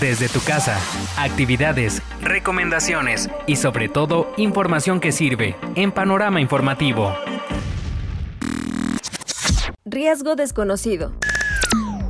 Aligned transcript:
desde 0.00 0.28
tu 0.28 0.40
casa, 0.40 0.78
actividades, 1.16 2.02
recomendaciones 2.20 3.30
y 3.46 3.56
sobre 3.56 3.88
todo 3.88 4.32
información 4.36 5.00
que 5.00 5.12
sirve 5.12 5.56
en 5.74 5.92
Panorama 5.92 6.40
Informativo. 6.40 7.14
Riesgo 9.84 10.34
desconocido. 10.34 11.12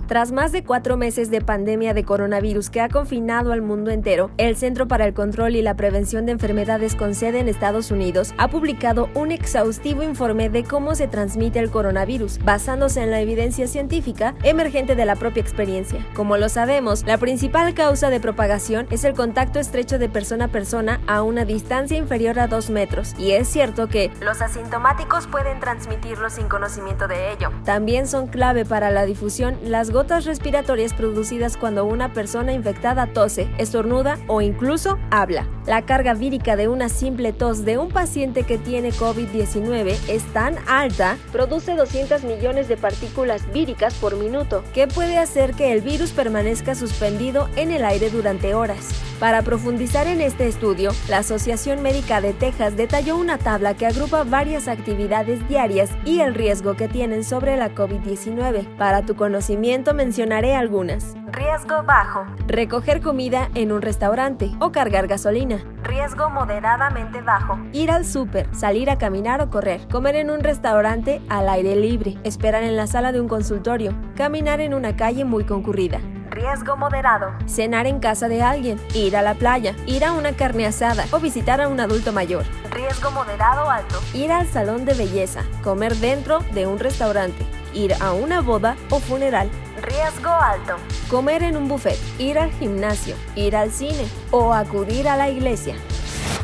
Tras 0.07 0.31
más 0.31 0.53
de 0.53 0.63
cuatro 0.63 0.97
meses 0.97 1.33
de 1.33 1.41
pandemia 1.41 1.93
de 1.93 2.05
coronavirus 2.05 2.71
que 2.71 2.81
ha 2.81 2.89
confinado 2.89 3.51
al 3.51 3.61
mundo 3.61 3.91
entero, 3.91 4.31
el 4.37 4.57
Centro 4.57 4.87
para 4.87 5.05
el 5.05 5.15
Control 5.15 5.57
y 5.57 5.63
la 5.63 5.75
Prevención 5.75 6.27
de 6.27 6.33
Enfermedades 6.33 6.95
con 6.95 7.17
sede 7.17 7.41
en 7.41 7.49
Estados 7.49 7.91
Unidos 7.91 8.33
ha 8.39 8.47
publicado 8.47 9.09
un 9.15 9.33
exhaustivo 9.33 10.05
informe 10.05 10.49
de 10.49 10.63
cómo 10.63 10.95
se 10.95 11.09
transmite 11.09 11.59
el 11.59 11.73
coronavirus, 11.73 12.39
basándose 12.45 13.03
en 13.03 13.11
la 13.11 13.21
evidencia 13.21 13.67
científica 13.67 14.37
emergente 14.45 14.95
de 14.95 15.07
la 15.07 15.17
propia 15.17 15.41
experiencia. 15.41 16.07
Como 16.15 16.37
lo 16.37 16.49
sabemos, 16.49 17.05
la 17.05 17.19
principal 17.19 17.75
causa 17.75 18.09
de 18.09 18.21
propagación 18.21 18.87
es 18.93 19.03
el 19.03 19.15
contacto 19.15 19.59
estrecho 19.59 19.99
de 19.99 20.09
persona 20.09 20.45
a 20.45 20.49
persona 20.49 21.01
a 21.09 21.25
una 21.25 21.45
distancia 21.45 21.97
inferior 21.97 22.39
a 22.39 22.47
dos 22.47 22.71
metros, 22.71 23.17
y 23.19 23.33
es 23.33 23.49
cierto 23.49 23.89
que 23.89 24.13
los 24.21 24.41
asintomáticos 24.41 25.27
pueden 25.27 25.59
transmitirlo 25.59 26.31
sin 26.31 26.47
conocimiento 26.47 27.09
de 27.09 27.33
ello. 27.33 27.51
También 27.65 28.07
son 28.07 28.29
clave 28.29 28.65
para 28.65 28.91
la 28.91 29.05
difusión 29.05 29.57
las 29.65 29.91
gotas 29.97 30.27
respiratorias 30.27 30.93
producidas 30.93 31.57
cuando 31.57 31.87
una 31.87 32.13
persona 32.13 32.53
infectada 32.53 33.07
tose, 33.07 33.49
estornuda 33.57 34.19
o 34.27 34.43
incluso 34.43 34.99
habla. 35.11 35.49
La 35.65 35.87
carga 35.87 36.13
vírica 36.13 36.55
de 36.55 36.69
una 36.69 36.91
simple 36.91 37.33
tos 37.33 37.65
de 37.65 37.79
un 37.79 37.89
paciente 37.89 38.43
que 38.43 38.59
tiene 38.59 38.93
COVID-19 38.93 39.97
es 40.07 40.23
tan 40.35 40.59
alta, 40.69 41.17
produce 41.33 41.75
200 41.75 42.25
millones 42.25 42.69
de 42.69 42.77
partículas 42.77 43.51
víricas 43.55 43.95
por 43.95 44.17
minuto, 44.17 44.63
que 44.75 44.87
puede 44.87 45.17
hacer 45.17 45.55
que 45.55 45.73
el 45.73 45.81
virus 45.81 46.11
permanezca 46.11 46.75
suspendido 46.75 47.49
en 47.57 47.71
el 47.71 47.83
aire 47.83 48.11
durante 48.11 48.53
horas. 48.53 49.06
Para 49.21 49.41
profundizar 49.41 50.07
en 50.09 50.21
este 50.21 50.47
estudio, 50.47 50.91
la 51.09 51.19
Asociación 51.19 51.81
Médica 51.81 52.21
de 52.21 52.35
Texas 52.35 52.77
detalló 52.77 53.17
una 53.17 53.39
tabla 53.39 53.73
que 53.73 53.87
agrupa 53.87 54.25
varias 54.25 54.69
actividades 54.69 55.49
diarias 55.49 55.91
y 56.05 56.21
el 56.21 56.35
riesgo 56.35 56.75
que 56.75 56.87
tienen 56.87 57.25
sobre 57.25 57.57
la 57.57 57.75
COVID-19. 57.75 58.77
Para 58.77 59.07
tu 59.07 59.17
conocimiento 59.17 59.95
mencionaré 59.95 60.55
algunas. 60.55 61.15
Riesgo 61.33 61.83
bajo. 61.83 62.27
Recoger 62.47 63.01
comida 63.01 63.49
en 63.55 63.73
un 63.73 63.81
restaurante 63.81 64.51
o 64.61 64.71
cargar 64.71 65.07
gasolina. 65.07 65.65
Riesgo 65.83 66.29
moderadamente 66.29 67.23
bajo. 67.23 67.59
Ir 67.73 67.91
al 67.91 68.05
súper, 68.05 68.55
salir 68.55 68.91
a 68.91 68.99
caminar 68.99 69.41
o 69.41 69.49
correr. 69.49 69.89
Comer 69.89 70.17
en 70.17 70.29
un 70.29 70.41
restaurante 70.41 71.23
al 71.31 71.49
aire 71.49 71.75
libre. 71.75 72.19
Esperar 72.23 72.65
en 72.65 72.77
la 72.77 72.87
sala 72.87 73.13
de 73.13 73.23
un 73.23 73.29
consultorio. 73.29 73.95
Caminar 74.15 74.61
en 74.61 74.75
una 74.75 74.95
calle 74.95 75.25
muy 75.25 75.45
concurrida 75.45 76.01
riesgo 76.37 76.77
moderado. 76.77 77.33
Cenar 77.47 77.87
en 77.87 77.99
casa 77.99 78.29
de 78.29 78.43
alguien, 78.43 78.79
ir 78.93 79.17
a 79.17 79.23
la 79.23 79.35
playa, 79.35 79.75
ir 79.87 80.05
a 80.05 80.13
una 80.13 80.33
carne 80.33 80.67
asada 80.67 81.07
o 81.11 81.19
visitar 81.19 81.63
a 81.63 81.69
un 81.69 81.81
adulto 81.81 82.13
mayor. 82.13 82.45
Riesgo 82.71 83.11
moderado 83.11 83.71
alto. 83.71 83.99
Ir 84.13 84.31
al 84.31 84.47
salón 84.47 84.85
de 84.85 84.93
belleza, 84.93 85.45
comer 85.65 85.97
dentro 85.97 86.41
de 86.53 86.67
un 86.67 86.79
restaurante, 86.79 87.43
ir 87.73 87.95
a 88.01 88.13
una 88.13 88.43
boda 88.43 88.77
o 88.91 89.01
funeral. 89.01 89.49
Riesgo 89.81 90.29
alto. 90.29 90.77
Comer 91.09 91.43
en 91.43 91.57
un 91.57 91.69
buffet, 91.69 91.99
ir 92.19 92.39
al 92.39 92.51
gimnasio, 92.53 93.17
ir 93.35 93.57
al 93.57 93.71
cine 93.71 94.07
o 94.31 94.53
acudir 94.53 95.09
a 95.09 95.17
la 95.17 95.31
iglesia. 95.31 95.75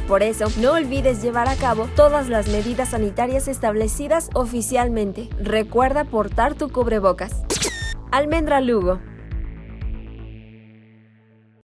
Por 0.09 0.23
eso, 0.23 0.47
no 0.59 0.73
olvides 0.73 1.23
llevar 1.23 1.49
a 1.49 1.57
cabo 1.57 1.87
todas 1.95 2.31
las 2.31 2.49
medidas 2.49 2.91
sanitarias 2.91 3.47
establecidas 3.47 4.31
oficialmente. 4.33 5.29
Recuerda 5.39 6.05
portar 6.05 6.55
tu 6.55 6.71
cubrebocas. 6.71 7.33
Almendra 8.11 8.61
Lugo 8.61 8.99